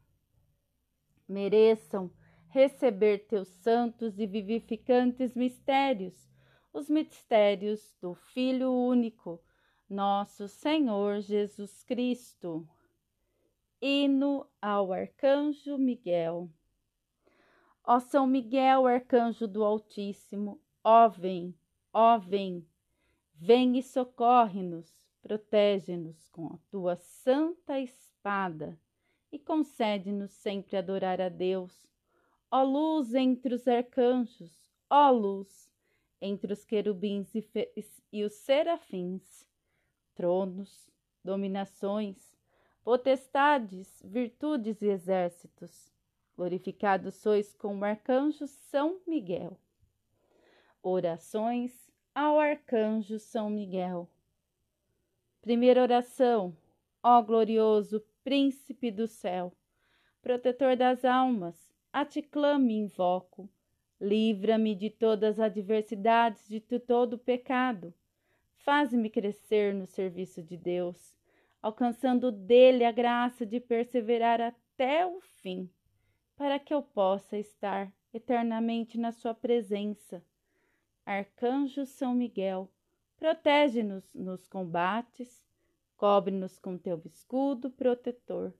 Mereçam 1.25 2.11
receber 2.49 3.19
teus 3.29 3.47
santos 3.47 4.19
e 4.19 4.27
vivificantes 4.27 5.33
mistérios, 5.35 6.29
os 6.73 6.89
mistérios 6.89 7.95
do 8.01 8.13
Filho 8.13 8.73
único, 8.73 9.41
nosso 9.89 10.49
Senhor 10.49 11.21
Jesus 11.21 11.81
Cristo. 11.81 12.67
Hino 13.81 14.45
ao 14.61 14.91
Arcanjo 14.91 15.77
Miguel. 15.77 16.49
Ó 17.85 17.99
São 17.99 18.25
Miguel, 18.25 18.87
arcanjo 18.87 19.45
do 19.45 19.61
Altíssimo, 19.61 20.57
ó 20.81 21.09
vem, 21.09 21.53
ó 21.91 22.17
vem, 22.17 22.65
vem 23.35 23.77
e 23.77 23.83
socorre-nos, 23.83 25.05
protege-nos 25.21 26.29
com 26.29 26.47
a 26.47 26.57
tua 26.71 26.95
santa 26.95 27.77
espada 27.81 28.79
e 29.29 29.37
concede-nos 29.37 30.31
sempre 30.31 30.77
adorar 30.77 31.19
a 31.19 31.27
Deus. 31.27 31.85
Ó 32.49 32.63
luz 32.63 33.13
entre 33.13 33.53
os 33.53 33.67
arcanjos, 33.67 34.65
ó 34.89 35.11
luz 35.11 35.69
entre 36.21 36.53
os 36.53 36.63
querubins 36.63 37.35
e, 37.35 37.45
e 38.13 38.23
os 38.23 38.31
serafins, 38.31 39.45
tronos, 40.15 40.89
dominações, 41.21 42.33
potestades, 42.81 44.01
virtudes 44.05 44.81
e 44.81 44.87
exércitos 44.87 45.92
Glorificados 46.35 47.13
sois 47.13 47.53
com 47.53 47.77
o 47.77 47.85
arcanjo 47.85 48.47
São 48.47 48.99
Miguel. 49.05 49.55
Orações 50.81 51.91
ao 52.13 52.39
arcanjo 52.39 53.19
São 53.19 53.51
Miguel. 53.51 54.09
Primeira 55.41 55.83
oração. 55.83 56.57
Ó 57.03 57.21
glorioso 57.21 58.03
príncipe 58.23 58.89
do 58.89 59.05
céu, 59.05 59.53
protetor 60.21 60.75
das 60.75 61.05
almas, 61.05 61.71
a 61.91 62.03
ti 62.03 62.21
clamo 62.21 62.69
e 62.71 62.77
invoco. 62.77 63.47
Livra-me 64.01 64.73
de 64.73 64.89
todas 64.89 65.39
as 65.39 65.51
adversidades, 65.51 66.47
de 66.47 66.61
todo 66.79 67.17
pecado. 67.17 67.93
Faz-me 68.55 69.09
crescer 69.09 69.73
no 69.73 69.85
serviço 69.85 70.41
de 70.41 70.57
Deus, 70.57 71.15
alcançando 71.61 72.31
dele 72.31 72.85
a 72.85 72.91
graça 72.91 73.45
de 73.45 73.59
perseverar 73.59 74.41
até 74.41 75.05
o 75.05 75.21
fim 75.21 75.69
para 76.35 76.59
que 76.59 76.73
eu 76.73 76.81
possa 76.81 77.37
estar 77.37 77.91
eternamente 78.13 78.97
na 78.97 79.11
Sua 79.11 79.33
presença. 79.33 80.23
Arcanjo 81.05 81.85
São 81.85 82.13
Miguel, 82.13 82.69
protege-nos 83.17 84.13
nos 84.13 84.47
combates, 84.47 85.45
cobre-nos 85.97 86.57
com 86.57 86.77
teu 86.77 87.01
escudo 87.05 87.69
protetor 87.69 88.53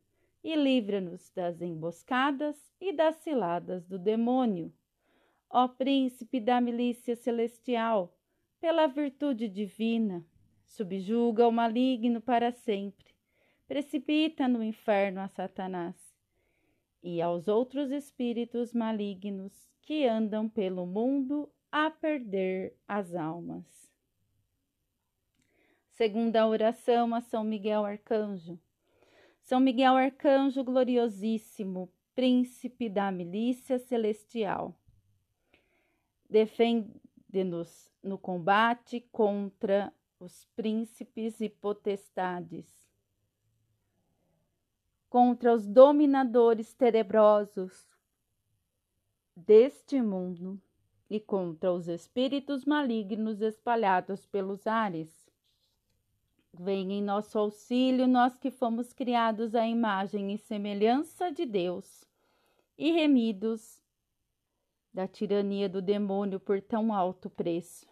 e 0.44 0.56
livra-nos 0.56 1.30
das 1.30 1.62
emboscadas 1.62 2.74
e 2.80 2.92
das 2.92 3.16
ciladas 3.18 3.86
do 3.86 3.98
demônio. 3.98 4.74
Ó 5.50 5.68
Príncipe 5.68 6.40
da 6.40 6.60
milícia 6.60 7.16
celestial, 7.16 8.14
pela 8.60 8.88
virtude 8.88 9.48
divina, 9.48 10.26
subjuga 10.66 11.48
o 11.48 11.52
maligno 11.52 12.20
para 12.20 12.52
sempre, 12.52 13.14
precipita 13.68 14.48
no 14.48 14.64
inferno 14.64 15.22
a 15.22 15.28
Satanás 15.28 16.03
e 17.04 17.22
aos 17.22 17.50
outros 17.50 17.92
espíritos 17.92 18.74
malignos 18.74 19.52
que 19.82 20.08
andam 20.08 20.48
pelo 20.48 20.86
mundo 20.86 21.52
a 21.70 21.92
perder 21.92 22.74
as 22.88 23.14
almas. 23.14 23.92
Segunda 25.90 26.48
oração 26.48 27.14
a 27.14 27.20
São 27.20 27.44
Miguel 27.44 27.86
Arcanjo. 27.86 28.58
São 29.42 29.60
Miguel 29.60 29.96
Arcanjo 29.96 30.64
gloriosíssimo, 30.64 31.92
príncipe 32.16 32.88
da 32.90 33.12
milícia 33.12 33.78
celestial. 33.78 34.74
Defende-nos 36.30 37.92
no 38.02 38.18
combate 38.18 39.02
contra 39.12 39.94
os 40.20 40.46
príncipes 40.56 41.42
e 41.42 41.50
potestades 41.50 42.83
contra 45.14 45.54
os 45.54 45.68
dominadores 45.68 46.74
tenebrosos 46.74 47.88
deste 49.36 50.02
mundo 50.02 50.60
e 51.08 51.20
contra 51.20 51.72
os 51.72 51.88
espíritos 51.88 52.66
malignos 52.66 53.40
espalhados 53.40 54.26
pelos 54.26 54.66
ares. 54.66 55.30
Venha 56.52 56.96
em 56.96 57.04
nosso 57.04 57.38
auxílio, 57.38 58.08
nós 58.08 58.40
que 58.40 58.50
fomos 58.50 58.92
criados 58.92 59.54
à 59.54 59.68
imagem 59.68 60.34
e 60.34 60.38
semelhança 60.40 61.32
de 61.32 61.46
Deus 61.46 62.04
e 62.76 62.92
remidos 62.92 63.80
da 64.92 65.08
tirania 65.08 65.70
do 65.70 65.80
demônio 65.80 66.40
por 66.40 66.60
tão 66.60 66.92
alto 66.92 67.30
preço. 67.30 67.88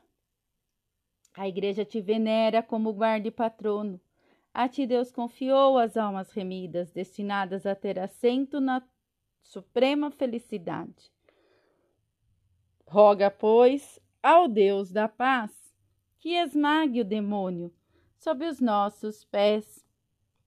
A 1.36 1.48
Igreja 1.48 1.86
te 1.86 2.02
venera 2.02 2.64
como 2.64 2.92
guarda 2.92 3.28
e 3.28 3.32
patrono 3.32 4.02
a 4.54 4.68
ti 4.68 4.86
Deus 4.86 5.12
confiou 5.12 5.78
as 5.78 5.96
almas 5.96 6.32
remidas, 6.32 6.92
destinadas 6.92 7.66
a 7.66 7.74
ter 7.74 7.98
assento 7.98 8.60
na 8.60 8.84
suprema 9.42 10.12
felicidade. 10.12 11.12
Roga, 12.86 13.32
pois, 13.32 14.00
ao 14.22 14.48
Deus 14.48 14.92
da 14.92 15.08
paz, 15.08 15.52
que 16.20 16.36
esmague 16.36 17.02
o 17.02 17.06
demônio 17.06 17.74
sob 18.18 18.46
os 18.46 18.60
nossos 18.60 19.24
pés, 19.24 19.84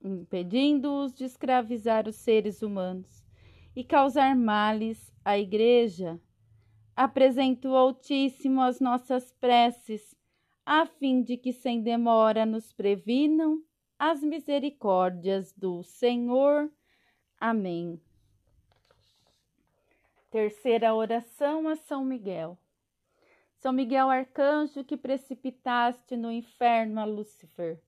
impedindo-os 0.01 1.13
de 1.13 1.25
escravizar 1.25 2.07
os 2.07 2.15
seres 2.15 2.61
humanos 2.61 3.25
e 3.75 3.83
causar 3.83 4.35
males 4.35 5.11
à 5.25 5.37
Igreja. 5.37 6.19
Apresento 6.95 7.75
Altíssimo 7.75 8.61
as 8.61 8.79
nossas 8.79 9.31
preces, 9.33 10.15
a 10.65 10.85
fim 10.85 11.21
de 11.21 11.35
que 11.35 11.51
sem 11.51 11.81
demora 11.81 12.45
nos 12.45 12.71
previnam 12.71 13.61
as 13.97 14.21
misericórdias 14.21 15.53
do 15.53 15.83
Senhor. 15.83 16.71
Amém. 17.39 18.01
Terceira 20.29 20.93
oração 20.93 21.67
a 21.67 21.75
São 21.75 22.03
Miguel. 22.03 22.57
São 23.55 23.71
Miguel 23.71 24.09
Arcanjo, 24.09 24.83
que 24.83 24.97
precipitaste 24.97 26.17
no 26.17 26.31
inferno 26.31 26.99
a 26.99 27.05
Lúcifer 27.05 27.81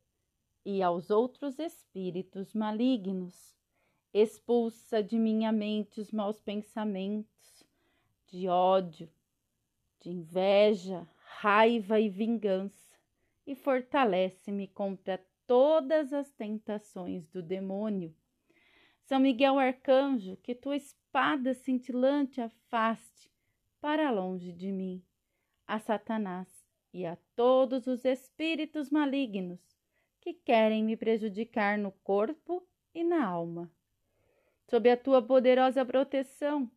e 0.66 0.82
aos 0.82 1.10
outros 1.10 1.60
espíritos 1.60 2.54
malignos, 2.54 3.56
expulsa 4.14 5.04
de 5.04 5.18
minha 5.18 5.52
mente 5.52 6.02
os 6.02 6.12
maus 6.12 6.42
pensamentos 6.42 7.66
de 8.28 8.48
ódio, 8.50 9.10
de 10.02 10.10
inveja, 10.10 11.08
raiva 11.18 12.00
e 12.00 12.10
vingança, 12.10 12.98
e 13.46 13.56
fortalece-me 13.56 14.68
contra 14.68 15.18
todas 15.48 16.12
as 16.12 16.30
tentações 16.32 17.26
do 17.30 17.42
demônio. 17.42 18.14
São 19.06 19.20
Miguel 19.20 19.58
Arcanjo, 19.58 20.36
que 20.44 20.54
tua 20.54 20.76
espada 20.76 21.54
cintilante 21.54 22.42
afaste 22.42 23.32
para 23.80 24.12
longe 24.12 24.52
de 24.52 24.72
mim 24.72 25.02
a 25.66 25.80
Satanás 25.80 26.48
e 26.94 27.06
a 27.06 27.18
todos 27.36 27.88
os 27.88 28.04
espíritos 28.04 28.90
malignos 28.90 29.60
que 30.20 30.34
querem 30.34 30.84
me 30.84 30.98
prejudicar 30.98 31.78
no 31.78 31.92
corpo 32.04 32.68
e 32.94 33.04
na 33.04 33.26
alma. 33.26 33.72
Sob 34.70 34.90
a 34.90 34.98
tua 34.98 35.22
poderosa 35.22 35.86
proteção, 35.86 36.70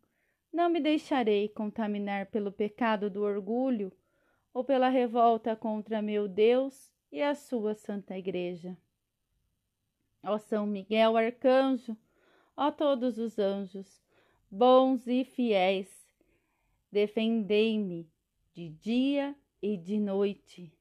não 0.53 0.69
me 0.69 0.79
deixarei 0.79 1.49
contaminar 1.49 2.27
pelo 2.27 2.51
pecado 2.51 3.09
do 3.09 3.23
orgulho 3.23 3.91
ou 4.53 4.63
pela 4.63 4.87
revolta 4.87 5.55
contra 5.55 6.01
meu 6.01 6.27
Deus 6.27 6.93
e 7.11 7.21
a 7.21 7.35
sua 7.35 7.75
santa 7.75 8.17
Igreja. 8.17 8.77
Ó 10.23 10.37
São 10.37 10.65
Miguel 10.65 11.17
Arcanjo, 11.17 11.97
ó 12.55 12.71
todos 12.71 13.17
os 13.17 13.37
anjos, 13.37 14.01
bons 14.49 15.07
e 15.07 15.25
fiéis, 15.25 15.89
defendei-me 16.91 18.09
de 18.53 18.69
dia 18.69 19.35
e 19.61 19.75
de 19.75 19.99
noite, 19.99 20.71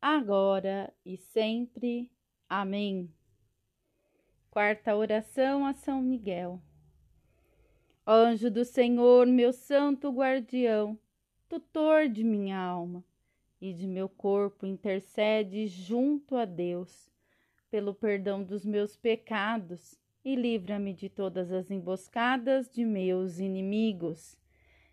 agora 0.00 0.92
e 1.04 1.16
sempre. 1.16 2.10
Amém. 2.48 3.14
Quarta 4.50 4.96
oração 4.96 5.64
a 5.64 5.72
São 5.72 6.02
Miguel. 6.02 6.60
Anjo 8.04 8.50
do 8.50 8.64
Senhor, 8.64 9.26
meu 9.26 9.52
santo 9.52 10.10
guardião, 10.10 10.98
tutor 11.48 12.08
de 12.08 12.24
minha 12.24 12.58
alma 12.58 13.04
e 13.60 13.72
de 13.72 13.86
meu 13.86 14.08
corpo, 14.08 14.66
intercede 14.66 15.66
junto 15.66 16.36
a 16.36 16.44
Deus 16.44 17.10
pelo 17.70 17.94
perdão 17.94 18.42
dos 18.42 18.64
meus 18.64 18.96
pecados 18.96 19.98
e 20.24 20.34
livra-me 20.34 20.92
de 20.92 21.08
todas 21.08 21.52
as 21.52 21.70
emboscadas 21.70 22.68
de 22.72 22.84
meus 22.84 23.38
inimigos 23.38 24.40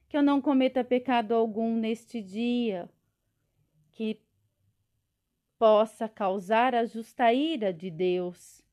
que 0.08 0.16
eu 0.16 0.22
não 0.22 0.42
cometa 0.42 0.84
pecado 0.84 1.34
algum 1.34 1.76
neste 1.76 2.22
dia, 2.22 2.90
que 3.92 4.22
possa 5.60 6.08
causar 6.08 6.74
a 6.74 6.86
justa 6.86 7.34
ira 7.34 7.74
de 7.74 7.90
Deus. 7.90 8.64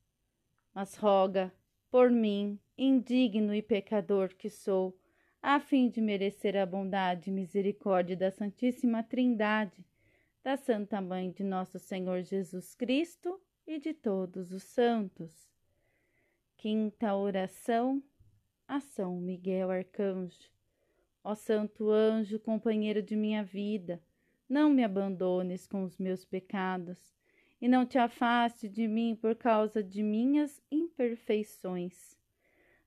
Mas 0.73 0.95
roga 0.95 1.53
por 1.89 2.09
mim, 2.09 2.59
indigno 2.77 3.53
e 3.53 3.61
pecador 3.61 4.29
que 4.35 4.49
sou, 4.49 4.97
a 5.47 5.59
fim 5.59 5.87
de 5.87 6.01
merecer 6.01 6.57
a 6.57 6.65
bondade 6.65 7.29
e 7.29 7.31
misericórdia 7.31 8.17
da 8.17 8.31
Santíssima 8.31 9.03
Trindade, 9.03 9.85
da 10.43 10.57
Santa 10.57 10.99
Mãe 10.99 11.29
de 11.29 11.43
nosso 11.43 11.77
Senhor 11.77 12.23
Jesus 12.23 12.73
Cristo 12.73 13.39
e 13.67 13.77
de 13.77 13.93
todos 13.93 14.51
os 14.51 14.63
santos. 14.63 15.47
Quinta 16.57 17.13
oração 17.13 18.01
a 18.67 18.79
São 18.79 19.17
Miguel 19.17 19.69
Arcanjo. 19.69 20.49
Ó 21.23 21.35
Santo 21.35 21.91
Anjo, 21.91 22.39
companheiro 22.39 23.03
de 23.03 23.15
minha 23.15 23.43
vida, 23.43 24.01
não 24.49 24.71
me 24.71 24.83
abandones 24.83 25.67
com 25.67 25.83
os 25.83 25.99
meus 25.99 26.25
pecados 26.25 27.13
e 27.61 27.67
não 27.67 27.85
te 27.85 27.99
afaste 27.99 28.67
de 28.67 28.87
mim 28.87 29.15
por 29.15 29.35
causa 29.35 29.83
de 29.83 30.01
minhas 30.01 30.59
imperfeições. 30.71 32.17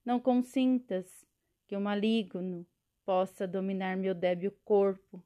Não 0.04 0.18
consintas 0.18 1.27
que 1.68 1.76
o 1.76 1.80
maligno 1.80 2.66
possa 3.04 3.46
dominar 3.46 3.96
meu 3.96 4.14
débil 4.14 4.50
corpo, 4.64 5.22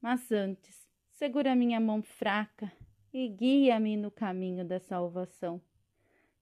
mas 0.00 0.32
antes 0.32 0.88
segura 1.12 1.54
minha 1.54 1.78
mão 1.78 2.02
fraca 2.02 2.72
e 3.14 3.28
guia-me 3.28 3.96
no 3.96 4.10
caminho 4.10 4.64
da 4.64 4.80
salvação. 4.80 5.62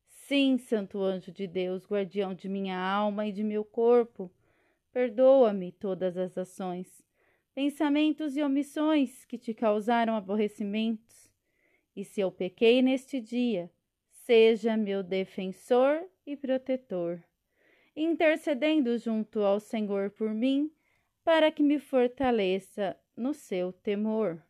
Sim, 0.07 0.57
Santo 0.57 1.03
Anjo 1.03 1.31
de 1.31 1.47
Deus, 1.47 1.85
guardião 1.85 2.33
de 2.33 2.49
minha 2.49 2.79
alma 2.79 3.27
e 3.27 3.33
de 3.33 3.43
meu 3.43 3.65
corpo, 3.65 4.33
Perdoa-me 4.93 5.71
todas 5.71 6.17
as 6.17 6.37
ações, 6.37 7.01
pensamentos 7.55 8.37
e 8.37 8.43
omissões 8.43 9.25
que 9.25 9.39
te 9.39 9.55
causaram 9.55 10.17
aborrecimentos. 10.17 11.31
E 11.95 12.05
se 12.05 12.21
eu 12.21 12.33
pequei 12.33 12.83
neste 12.83 13.21
dia, 13.21 13.71
seja 14.11 14.77
meu 14.77 15.05
defensor 15.05 16.05
e 16.27 16.37
protetor, 16.37 17.23
intercedendo 17.95 18.97
junto 18.99 19.41
ao 19.41 19.61
Senhor 19.61 20.11
por 20.11 20.31
mim, 20.33 20.71
para 21.25 21.51
que 21.51 21.63
me 21.63 21.79
fortaleça 21.79 22.97
no 23.17 23.35
seu 23.35 23.73
temor. 23.73 24.43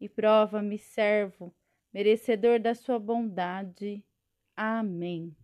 E 0.00 0.08
prova-me 0.08 0.78
servo, 0.78 1.54
merecedor 1.92 2.60
da 2.60 2.74
sua 2.74 2.98
bondade. 2.98 4.04
Amém. 4.56 5.36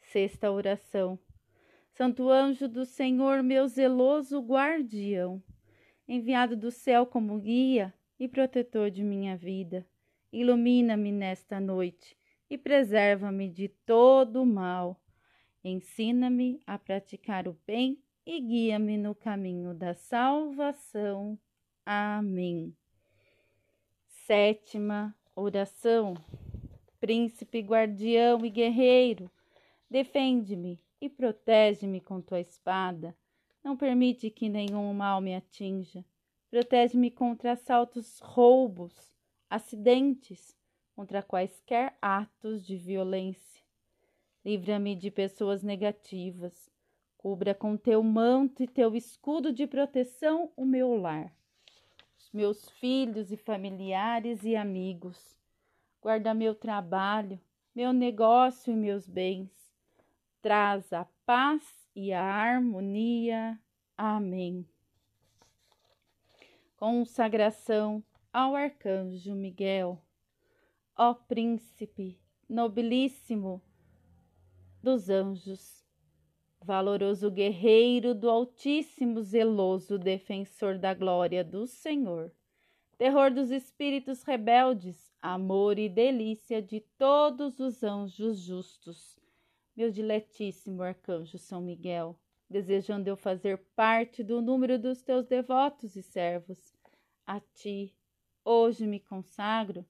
Sexta 0.00 0.50
oração. 0.50 1.18
Santo 1.90 2.28
anjo 2.28 2.68
do 2.68 2.84
Senhor, 2.84 3.42
meu 3.42 3.68
zeloso 3.68 4.40
guardião, 4.40 5.42
enviado 6.08 6.56
do 6.56 6.70
céu 6.70 7.06
como 7.06 7.38
guia 7.38 7.94
e 8.18 8.28
protetor 8.28 8.90
de 8.90 9.02
minha 9.02 9.36
vida, 9.36 9.86
ilumina-me 10.32 11.12
nesta 11.12 11.60
noite 11.60 12.16
e 12.50 12.58
preserva-me 12.58 13.48
de 13.48 13.68
todo 13.68 14.42
o 14.42 14.46
mal. 14.46 15.00
Ensina-me 15.66 16.60
a 16.66 16.78
praticar 16.78 17.48
o 17.48 17.58
bem 17.66 17.98
e 18.26 18.38
guia-me 18.38 18.98
no 18.98 19.14
caminho 19.14 19.72
da 19.72 19.94
salvação. 19.94 21.38
Amém. 21.86 22.76
Sétima 24.26 25.16
oração. 25.34 26.12
Príncipe, 27.00 27.60
guardião 27.60 28.44
e 28.44 28.50
guerreiro, 28.50 29.30
defende-me 29.90 30.78
e 31.00 31.08
protege-me 31.08 31.98
com 31.98 32.20
tua 32.20 32.40
espada. 32.40 33.16
Não 33.62 33.74
permite 33.74 34.28
que 34.28 34.50
nenhum 34.50 34.92
mal 34.92 35.18
me 35.22 35.34
atinja. 35.34 36.04
Protege-me 36.50 37.10
contra 37.10 37.52
assaltos, 37.52 38.18
roubos, 38.20 39.14
acidentes, 39.48 40.54
contra 40.94 41.22
quaisquer 41.22 41.96
atos 42.02 42.66
de 42.66 42.76
violência. 42.76 43.63
Livra-me 44.44 44.94
de 44.94 45.10
pessoas 45.10 45.62
negativas. 45.62 46.70
Cubra 47.16 47.54
com 47.54 47.76
teu 47.76 48.02
manto 48.02 48.62
e 48.62 48.66
teu 48.66 48.94
escudo 48.94 49.52
de 49.52 49.66
proteção 49.66 50.52
o 50.56 50.66
meu 50.66 50.94
lar, 50.94 51.34
os 52.18 52.30
meus 52.32 52.68
filhos 52.70 53.32
e 53.32 53.36
familiares 53.36 54.44
e 54.44 54.54
amigos. 54.54 55.34
Guarda 56.02 56.34
meu 56.34 56.54
trabalho, 56.54 57.40
meu 57.74 57.92
negócio 57.92 58.72
e 58.72 58.76
meus 58.76 59.08
bens 59.08 59.64
traz 60.44 60.92
a 60.92 61.06
paz 61.24 61.62
e 61.96 62.12
a 62.12 62.22
harmonia. 62.22 63.58
Amém. 63.96 64.68
Consagração 66.76 68.04
ao 68.30 68.54
Arcanjo 68.54 69.34
Miguel, 69.34 69.98
ó 70.94 71.14
Príncipe 71.14 72.20
nobilíssimo 72.46 73.62
dos 74.84 75.08
anjos, 75.08 75.82
valoroso 76.62 77.30
guerreiro 77.30 78.14
do 78.14 78.28
Altíssimo, 78.28 79.22
zeloso 79.22 79.98
defensor 79.98 80.76
da 80.78 80.92
glória 80.92 81.42
do 81.42 81.66
Senhor, 81.66 82.30
terror 82.98 83.30
dos 83.30 83.50
espíritos 83.50 84.22
rebeldes, 84.22 85.10
amor 85.22 85.78
e 85.78 85.88
delícia 85.88 86.60
de 86.60 86.80
todos 86.98 87.58
os 87.60 87.82
anjos 87.82 88.38
justos. 88.40 89.18
Meu 89.74 89.90
diletíssimo 89.90 90.82
arcanjo 90.82 91.38
São 91.38 91.62
Miguel, 91.62 92.20
desejando 92.48 93.08
eu 93.08 93.16
fazer 93.16 93.56
parte 93.74 94.22
do 94.22 94.42
número 94.42 94.78
dos 94.78 95.00
teus 95.00 95.26
devotos 95.26 95.96
e 95.96 96.02
servos, 96.02 96.74
a 97.26 97.40
ti 97.40 97.96
hoje 98.44 98.86
me 98.86 99.00
consagro, 99.00 99.86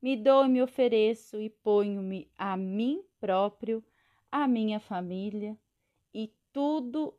me 0.00 0.16
dou 0.16 0.46
e 0.46 0.48
me 0.48 0.62
ofereço 0.62 1.38
e 1.38 1.50
ponho-me 1.50 2.30
a 2.38 2.56
mim 2.56 3.04
próprio, 3.20 3.84
a 4.30 4.46
minha 4.46 4.78
família 4.78 5.56
e 6.12 6.32
tudo 6.52 7.14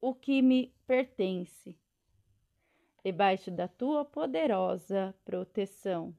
o 0.00 0.14
que 0.14 0.42
me 0.42 0.74
pertence, 0.86 1.78
debaixo 3.04 3.50
da 3.50 3.68
tua 3.68 4.04
poderosa 4.04 5.14
proteção. 5.24 6.14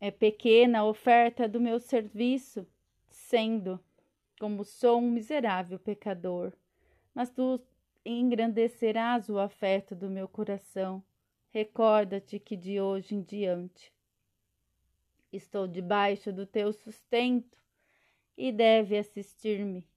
É 0.00 0.10
pequena 0.10 0.80
a 0.80 0.84
oferta 0.84 1.48
do 1.48 1.60
meu 1.60 1.78
serviço, 1.78 2.66
sendo, 3.08 3.78
como 4.40 4.64
sou 4.64 4.98
um 4.98 5.10
miserável 5.10 5.78
pecador, 5.78 6.52
mas 7.14 7.30
tu 7.30 7.60
engrandecerás 8.04 9.28
o 9.28 9.38
afeto 9.38 9.94
do 9.94 10.10
meu 10.10 10.26
coração. 10.26 11.04
Recorda-te 11.50 12.40
que 12.40 12.56
de 12.56 12.80
hoje 12.80 13.14
em 13.14 13.22
diante 13.22 13.92
estou 15.32 15.66
debaixo 15.66 16.32
do 16.32 16.44
teu 16.44 16.72
sustento 16.72 17.58
e 18.36 18.52
deve 18.52 18.98
assistir-me 18.98 19.88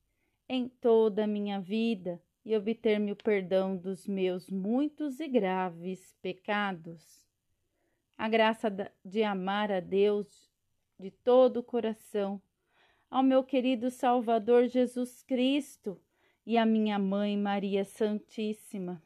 em 0.48 0.70
toda 0.70 1.24
a 1.24 1.28
minha 1.28 1.60
vida 1.60 2.22
e 2.46 2.56
obter-me 2.56 3.12
o 3.12 3.16
perdão 3.16 3.76
dos 3.76 4.08
meus 4.08 4.50
muitos 4.50 5.20
e 5.20 5.28
graves 5.28 6.16
pecados. 6.22 7.26
A 8.18 8.30
graça 8.30 8.72
de 9.04 9.24
amar 9.24 9.72
a 9.72 9.80
Deus 9.80 10.50
de 10.98 11.12
todo 11.12 11.58
o 11.58 11.64
coração, 11.64 12.42
ao 13.10 13.22
meu 13.22 13.44
querido 13.44 13.92
Salvador 13.92 14.68
Jesus 14.68 15.22
Cristo 15.24 16.00
e 16.46 16.58
à 16.58 16.66
minha 16.66 16.98
mãe 16.98 17.36
Maria 17.36 17.84
Santíssima, 17.84 19.02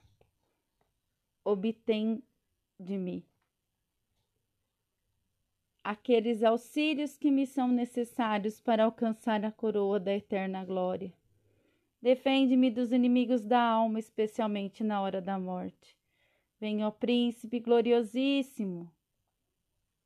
obtém 1.43 2.21
de 2.79 2.97
mim 2.97 3.28
aqueles 5.83 6.43
auxílios 6.43 7.17
que 7.17 7.31
me 7.31 7.45
são 7.45 7.67
necessários 7.67 8.59
para 8.59 8.83
alcançar 8.83 9.43
a 9.45 9.51
coroa 9.51 9.99
da 9.99 10.13
eterna 10.13 10.63
glória. 10.63 11.13
Defende-me 12.01 12.69
dos 12.71 12.91
inimigos 12.91 13.43
da 13.43 13.61
alma, 13.61 13.99
especialmente 13.99 14.83
na 14.83 15.01
hora 15.01 15.21
da 15.21 15.37
morte. 15.37 15.97
Venha, 16.59 16.87
ó 16.87 16.91
príncipe 16.91 17.59
gloriosíssimo, 17.59 18.91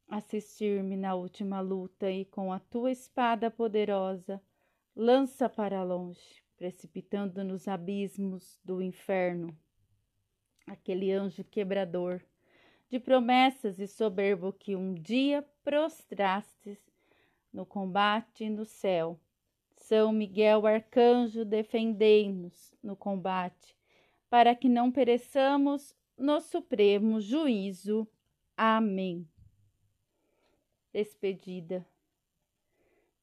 assistir-me 0.08 0.96
na 0.96 1.16
última 1.16 1.60
luta 1.62 2.12
e 2.12 2.26
com 2.26 2.52
a 2.52 2.60
tua 2.60 2.92
espada 2.92 3.50
poderosa 3.50 4.42
lança 4.96 5.50
para 5.50 5.84
longe, 5.84 6.44
precipitando 6.56 7.44
nos 7.44 7.68
abismos 7.68 8.60
do 8.64 8.82
inferno 8.82 9.58
aquele 10.66 11.12
anjo 11.12 11.44
quebrador 11.44 12.22
de 12.90 13.00
promessas 13.00 13.80
e 13.80 13.88
soberbo 13.88 14.54
que 14.54 14.76
um 14.76 14.94
dia 14.94 15.44
prostrastes 15.64 16.80
no 17.52 17.66
combate 17.66 18.50
no 18.50 18.66
céu 18.66 19.20
são 19.84 20.14
Miguel 20.14 20.66
Arcanjo, 20.66 21.44
defendei-nos 21.44 22.74
no 22.82 22.96
combate, 22.96 23.76
para 24.30 24.56
que 24.56 24.70
não 24.70 24.90
pereçamos 24.90 25.94
no 26.18 26.40
supremo 26.40 27.20
juízo. 27.20 28.08
Amém. 28.56 29.28
Despedida. 30.94 31.86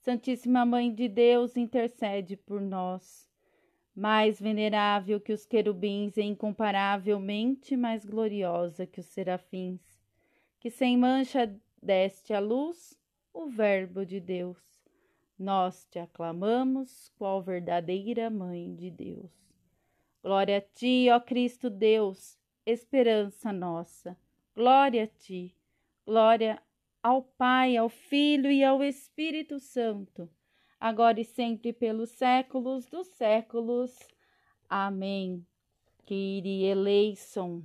Santíssima 0.01 0.67
Mãe 0.67 0.93
de 0.93 1.09
Deus, 1.09 1.57
intercede 1.57 2.37
por 2.37 2.61
nós. 2.61 3.30
Mais 4.01 4.41
venerável 4.41 5.21
que 5.21 5.33
os 5.33 5.45
querubins 5.45 6.17
e 6.17 6.23
incomparavelmente 6.23 7.77
mais 7.77 8.07
gloriosa 8.07 8.87
que 8.87 9.01
os 9.01 9.07
serafins, 9.07 9.83
que 10.59 10.71
sem 10.71 10.97
mancha 10.97 11.55
deste 11.83 12.33
à 12.33 12.41
luz 12.41 12.99
o 13.33 13.47
Verbo 13.47 14.07
de 14.07 14.19
Deus 14.19 14.59
nós 15.41 15.87
te 15.91 15.99
aclamamos, 15.99 17.11
qual 17.17 17.43
verdadeira 17.43 18.29
Mãe 18.29 18.75
de 18.75 18.91
Deus. 18.91 19.33
Glória 20.23 20.59
a 20.59 20.61
ti, 20.61 21.09
ó 21.11 21.19
Cristo 21.19 21.71
Deus, 21.71 22.39
esperança 22.67 23.51
nossa. 23.51 24.15
Glória 24.55 25.05
a 25.05 25.07
ti. 25.07 25.57
Glória 26.05 26.63
ao 27.03 27.23
Pai, 27.23 27.77
ao 27.79 27.89
Filho 27.89 28.51
e 28.51 28.63
ao 28.63 28.83
Espírito 28.83 29.59
Santo, 29.59 30.29
agora 30.81 31.21
e 31.21 31.25
sempre 31.25 31.73
pelos 31.73 32.11
séculos 32.11 32.87
dos 32.87 33.07
séculos. 33.09 33.97
Amém. 34.69 35.47
Kyrie 36.07 36.65
eleison, 36.65 37.63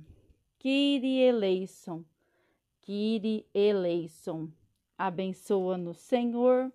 Kyrie 0.58 1.22
eleison, 1.22 2.04
Kyrie 2.82 3.46
eleison. 3.52 4.52
Abençoa-nos, 4.96 5.96
Senhor 5.96 6.70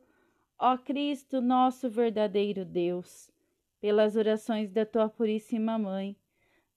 Ó 0.63 0.77
Cristo, 0.77 1.41
nosso 1.41 1.89
verdadeiro 1.89 2.63
Deus, 2.63 3.31
pelas 3.79 4.15
orações 4.15 4.71
da 4.71 4.85
tua 4.85 5.09
Puríssima 5.09 5.75
Mãe, 5.79 6.15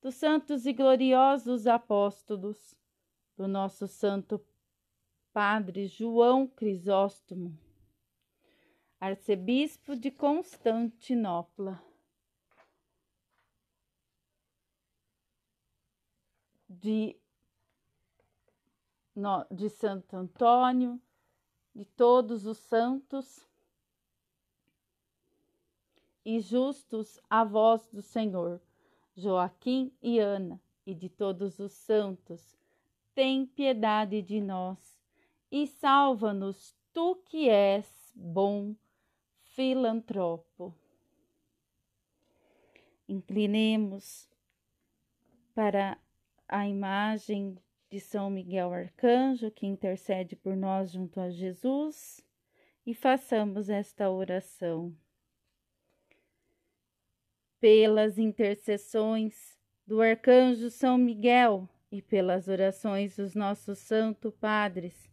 dos 0.01 0.15
santos 0.15 0.65
e 0.65 0.73
gloriosos 0.73 1.67
apóstolos, 1.67 2.75
do 3.37 3.47
nosso 3.47 3.87
Santo 3.87 4.43
Padre 5.35 5.87
João 5.87 6.47
Crisóstomo, 6.47 7.59
arcebispo 9.05 9.95
de 9.95 10.11
Constantinopla, 10.11 11.79
de, 16.67 17.15
de 19.51 19.69
Santo 19.69 20.17
Antônio, 20.17 20.99
de 21.75 21.85
todos 21.85 22.47
os 22.47 22.57
santos. 22.57 23.47
E 26.25 26.41
justos 26.41 27.21
a 27.29 27.45
voz 27.45 27.87
do 27.93 28.01
Senhor, 28.01 28.59
Joaquim 29.15 29.93
e 30.01 30.19
Ana, 30.19 30.59
e 30.87 30.95
de 30.95 31.11
todos 31.11 31.59
os 31.59 31.73
santos, 31.73 32.57
tem 33.15 33.45
piedade 33.45 34.23
de 34.23 34.41
nós 34.41 34.99
e 35.53 35.67
salva-nos, 35.67 36.75
tu 36.95 37.17
que 37.27 37.51
és 37.51 38.11
bom 38.15 38.75
filantropo. 39.55 40.75
Inclinemos 43.09 44.29
para 45.55 45.97
a 46.49 46.67
imagem 46.67 47.57
de 47.89 48.01
São 48.01 48.29
Miguel 48.29 48.73
Arcanjo, 48.73 49.51
que 49.51 49.67
intercede 49.67 50.35
por 50.35 50.57
nós 50.57 50.91
junto 50.91 51.21
a 51.21 51.31
Jesus, 51.31 52.21
e 52.85 52.93
façamos 52.95 53.69
esta 53.69 54.11
oração 54.11 54.95
pelas 57.61 58.19
intercessões 58.19 59.57
do 59.87 60.03
arcanjo 60.03 60.69
São 60.69 60.99
Miguel 60.99 61.69
e 61.91 62.03
pelas 62.03 62.49
orações 62.49 63.17
dos 63.17 63.35
nossos 63.35 63.79
santos 63.79 64.35
padres, 64.35 65.09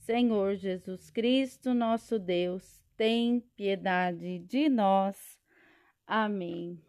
Senhor 0.00 0.56
Jesus 0.56 1.10
Cristo, 1.10 1.72
nosso 1.72 2.18
Deus, 2.18 2.83
tem 2.96 3.40
piedade 3.56 4.38
de 4.40 4.68
nós. 4.68 5.38
Amém. 6.06 6.80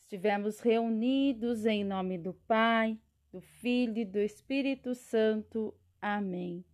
Estivemos 0.00 0.60
reunidos 0.60 1.64
em 1.64 1.84
nome 1.84 2.18
do 2.18 2.34
Pai, 2.34 2.98
do 3.32 3.40
Filho 3.40 3.98
e 3.98 4.04
do 4.04 4.18
Espírito 4.18 4.94
Santo. 4.94 5.74
Amém. 6.00 6.64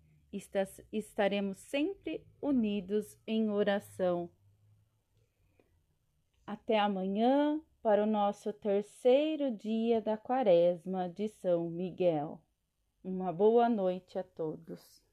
Estaremos 0.92 1.58
sempre 1.58 2.24
unidos 2.40 3.16
em 3.26 3.50
oração. 3.50 4.30
Até 6.46 6.78
amanhã 6.78 7.60
para 7.82 8.02
o 8.02 8.06
nosso 8.06 8.52
terceiro 8.52 9.50
dia 9.50 10.00
da 10.00 10.16
Quaresma 10.16 11.08
de 11.08 11.28
São 11.28 11.70
Miguel. 11.70 12.40
Uma 13.02 13.32
boa 13.32 13.68
noite 13.68 14.18
a 14.18 14.22
todos. 14.24 15.05